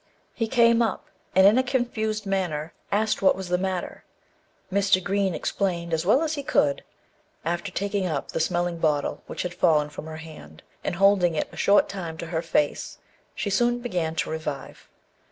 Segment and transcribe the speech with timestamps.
[0.33, 1.05] He came up,
[1.35, 4.03] and, in a confused manner, asked what was the matter.
[4.73, 4.97] Mr.
[5.03, 6.83] Green explained as well as he could.
[7.45, 11.49] After taking up the smelling bottle which had fallen from her hand, and holding it
[11.51, 12.97] a short time to her face,
[13.35, 14.89] she soon began to revive.